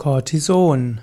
[0.00, 1.02] Cortison.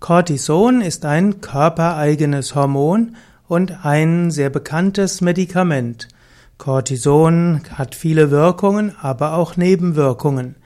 [0.00, 3.14] Cortison ist ein körpereigenes Hormon
[3.46, 6.08] und ein sehr bekanntes Medikament.
[6.56, 10.56] Cortison hat viele Wirkungen, aber auch Nebenwirkungen.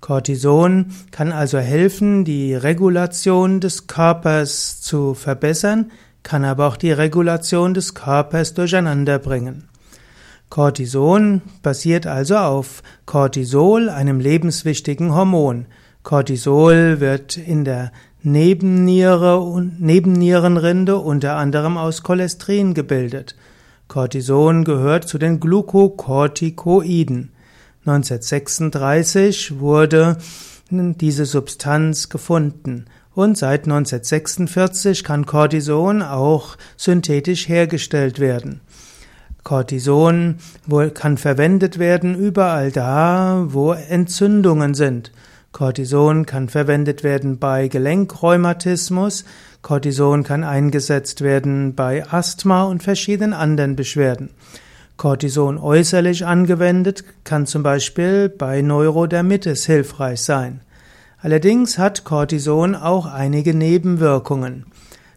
[0.00, 5.92] Cortison kann also helfen, die Regulation des Körpers zu verbessern,
[6.24, 9.68] kann aber auch die Regulation des Körpers durcheinander bringen.
[10.50, 15.66] Cortison basiert also auf Cortisol, einem lebenswichtigen Hormon.
[16.02, 17.92] Cortisol wird in der
[18.22, 23.36] Nebenniere und Nebennierenrinde unter anderem aus Cholesterin gebildet.
[23.88, 27.32] Cortison gehört zu den Glucocorticoiden.
[27.84, 30.16] 1936 wurde
[30.70, 38.60] diese Substanz gefunden und seit 1946 kann Cortison auch synthetisch hergestellt werden.
[39.42, 40.36] Cortison
[40.94, 45.10] kann verwendet werden überall da, wo Entzündungen sind.
[45.52, 49.26] Cortison kann verwendet werden bei Gelenkrheumatismus.
[49.60, 54.30] Cortison kann eingesetzt werden bei Asthma und verschiedenen anderen Beschwerden.
[54.96, 60.60] Cortison äußerlich angewendet kann zum Beispiel bei Neurodermitis hilfreich sein.
[61.20, 64.64] Allerdings hat Cortison auch einige Nebenwirkungen.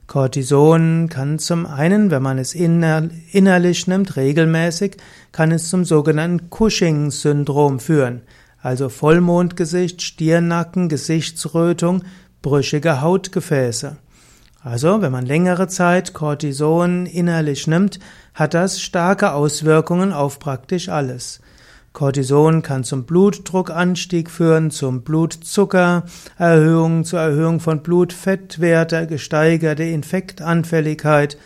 [0.06, 4.98] Cortison kann zum einen, wenn man es innerlich nimmt, regelmäßig,
[5.32, 8.22] kann es zum sogenannten Cushing-Syndrom führen
[8.66, 12.04] also Vollmondgesicht, Stirnnacken, Gesichtsrötung,
[12.42, 13.98] brüchige Hautgefäße.
[14.64, 18.00] Also, wenn man längere Zeit Cortison innerlich nimmt,
[18.34, 21.42] hat das starke Auswirkungen auf praktisch alles.
[21.94, 31.38] Cortison kann zum Blutdruckanstieg führen, zum Blutzuckererhöhung, zur Erhöhung von Blutfettwerte, gesteigerte Infektanfälligkeit.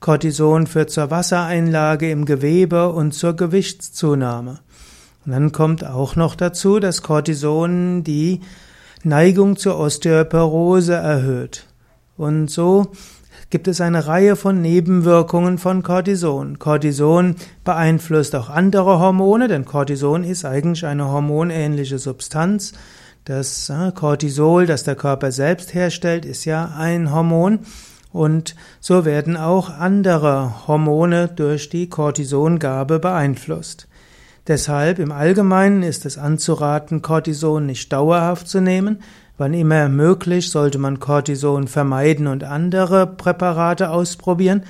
[0.00, 4.58] Cortison führt zur Wassereinlage im Gewebe und zur Gewichtszunahme.
[5.24, 8.40] Und dann kommt auch noch dazu, dass Cortison die
[9.02, 11.66] Neigung zur Osteoporose erhöht.
[12.16, 12.92] Und so
[13.50, 16.58] gibt es eine Reihe von Nebenwirkungen von Cortison.
[16.58, 22.72] Cortison beeinflusst auch andere Hormone, denn Cortison ist eigentlich eine hormonähnliche Substanz.
[23.24, 27.60] Das äh, Cortisol, das der Körper selbst herstellt, ist ja ein Hormon.
[28.12, 33.88] Und so werden auch andere Hormone durch die Cortisongabe beeinflusst.
[34.46, 38.98] Deshalb im Allgemeinen ist es anzuraten, Cortison nicht dauerhaft zu nehmen.
[39.38, 44.64] Wann immer möglich sollte man Cortison vermeiden und andere Präparate ausprobieren.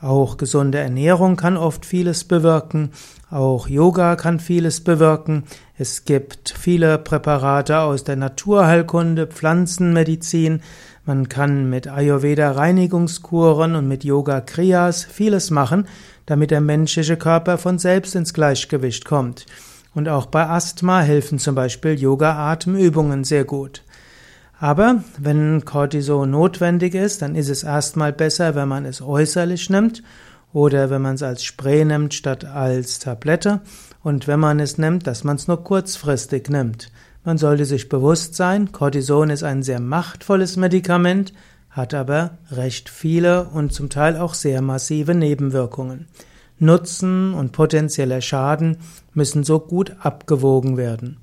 [0.00, 2.90] Auch gesunde Ernährung kann oft vieles bewirken.
[3.30, 5.42] Auch Yoga kann vieles bewirken.
[5.76, 10.62] Es gibt viele Präparate aus der Naturheilkunde, Pflanzenmedizin.
[11.04, 15.88] Man kann mit Ayurveda Reinigungskuren und mit Yoga Kriyas vieles machen,
[16.26, 19.46] damit der menschliche Körper von selbst ins Gleichgewicht kommt.
[19.94, 23.82] Und auch bei Asthma helfen zum Beispiel Yoga-Atemübungen sehr gut.
[24.60, 30.02] Aber wenn Cortison notwendig ist, dann ist es erstmal besser, wenn man es äußerlich nimmt
[30.52, 33.60] oder wenn man es als Spray nimmt statt als Tablette
[34.02, 36.90] und wenn man es nimmt, dass man es nur kurzfristig nimmt.
[37.24, 41.32] Man sollte sich bewusst sein, Cortison ist ein sehr machtvolles Medikament,
[41.70, 46.06] hat aber recht viele und zum Teil auch sehr massive Nebenwirkungen.
[46.58, 48.78] Nutzen und potenzieller Schaden
[49.14, 51.18] müssen so gut abgewogen werden.